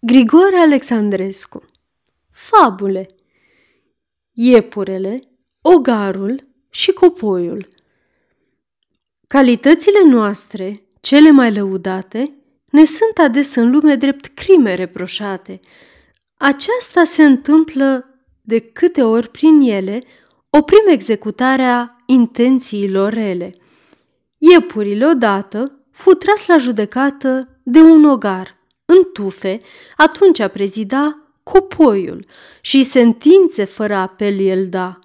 Grigore 0.00 0.56
Alexandrescu 0.56 1.64
Fabule 2.30 3.06
Iepurele, 4.32 5.18
ogarul 5.62 6.48
și 6.70 6.92
copoiul 6.92 7.68
Calitățile 9.26 10.04
noastre, 10.04 10.82
cele 11.00 11.30
mai 11.30 11.54
lăudate, 11.54 12.34
ne 12.70 12.84
sunt 12.84 13.18
ades 13.18 13.54
în 13.54 13.70
lume 13.70 13.94
drept 13.94 14.26
crime 14.26 14.74
reproșate. 14.74 15.60
Aceasta 16.36 17.04
se 17.04 17.24
întâmplă 17.24 18.04
de 18.42 18.58
câte 18.58 19.02
ori 19.02 19.28
prin 19.28 19.60
ele 19.60 20.02
oprim 20.50 20.84
executarea 20.88 22.02
intențiilor 22.06 23.12
rele. 23.12 23.50
Iepurile 24.38 25.06
odată 25.06 25.86
fu 25.90 26.10
tras 26.10 26.46
la 26.46 26.56
judecată 26.56 27.60
de 27.62 27.80
un 27.80 28.04
ogar, 28.04 28.57
în 28.92 29.12
tufe, 29.12 29.60
atunci 29.96 30.38
a 30.38 30.48
prezida 30.48 31.18
copoiul 31.42 32.24
și 32.60 32.82
sentințe 32.82 33.64
fără 33.64 33.94
apel 33.94 34.40
el 34.40 34.68
da. 34.68 34.98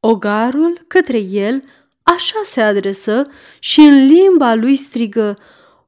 Ogarul 0.00 0.84
către 0.86 1.18
el 1.18 1.62
așa 2.02 2.40
se 2.44 2.60
adresă 2.60 3.26
și 3.58 3.80
în 3.80 4.06
limba 4.06 4.54
lui 4.54 4.76
strigă, 4.76 5.38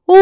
O, 0.05 0.15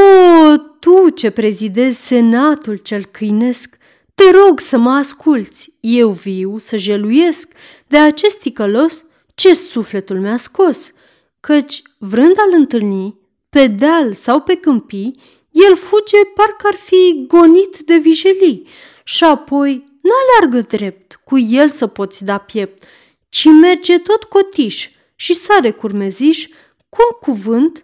tu 0.79 1.09
ce 1.09 1.29
prezidezi 1.29 2.05
senatul 2.05 2.75
cel 2.75 3.05
câinesc, 3.05 3.77
te 4.15 4.23
rog 4.31 4.59
să 4.59 4.77
mă 4.77 4.89
asculți, 4.89 5.73
eu 5.79 6.09
viu 6.09 6.57
să 6.57 6.77
jeluiesc 6.77 7.51
de 7.87 7.98
acest 7.98 8.39
ticălos 8.39 9.05
ce 9.35 9.53
sufletul 9.53 10.20
mi-a 10.20 10.37
scos, 10.37 10.91
căci, 11.39 11.81
vrând 11.98 12.35
al 12.37 12.59
întâlni, 12.59 13.20
pe 13.49 13.67
deal 13.67 14.13
sau 14.13 14.39
pe 14.41 14.55
câmpii, 14.55 15.20
el 15.52 15.76
fuge 15.76 16.17
parcă 16.35 16.67
ar 16.67 16.76
fi 16.76 17.26
gonit 17.27 17.77
de 17.77 17.98
vijelii 17.98 18.67
și 19.03 19.23
apoi 19.23 19.84
n-aleargă 20.02 20.67
drept 20.77 21.21
cu 21.23 21.38
el 21.38 21.70
să 21.70 21.88
poți 21.88 22.23
da 22.23 22.37
piept, 22.37 22.84
ci 23.29 23.46
merge 23.46 23.98
tot 23.98 24.23
cotiș 24.23 24.90
și 25.15 25.34
sare 25.34 25.71
curmeziș 25.71 26.48
cu 26.90 26.98
un 27.12 27.18
cuvânt, 27.20 27.84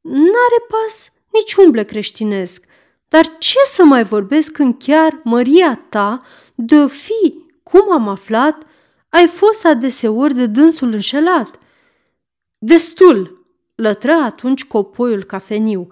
n-are 0.00 0.60
pas 0.68 1.12
nici 1.32 1.54
umble 1.54 1.84
creștinesc. 1.84 2.64
Dar 3.08 3.38
ce 3.38 3.58
să 3.64 3.84
mai 3.84 4.04
vorbesc 4.04 4.52
când 4.52 4.74
chiar 4.78 5.20
măria 5.24 5.86
ta, 5.88 6.22
de 6.54 6.86
fi, 6.86 7.34
cum 7.62 7.92
am 7.92 8.08
aflat, 8.08 8.62
ai 9.08 9.26
fost 9.26 9.64
adeseori 9.64 10.34
de 10.34 10.46
dânsul 10.46 10.92
înșelat? 10.92 11.58
Destul, 12.58 13.46
lătră 13.74 14.12
atunci 14.12 14.64
copoiul 14.64 15.22
cafeniu. 15.22 15.88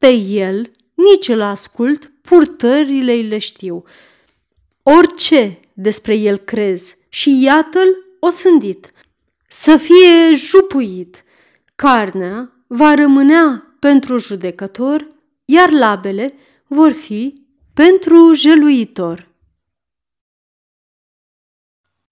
Pe 0.00 0.08
el 0.12 0.70
nici 0.94 1.28
îl 1.28 1.40
ascult, 1.40 2.10
purtările 2.20 3.14
le 3.14 3.38
știu. 3.38 3.84
Orice 4.82 5.60
despre 5.72 6.14
el 6.14 6.36
crez 6.36 6.94
și 7.08 7.42
iată-l 7.42 7.88
osândit. 8.18 8.92
Să 9.48 9.76
fie 9.76 10.34
jupuit. 10.34 11.24
Carnea 11.76 12.52
va 12.66 12.94
rămânea 12.94 13.74
pentru 13.78 14.16
judecător, 14.16 15.08
iar 15.44 15.70
labele 15.70 16.34
vor 16.66 16.92
fi 16.92 17.34
pentru 17.74 18.32
jeluitor. 18.32 19.28